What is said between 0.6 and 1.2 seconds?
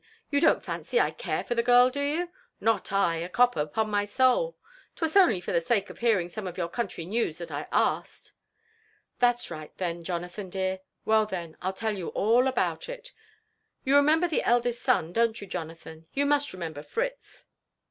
fancy I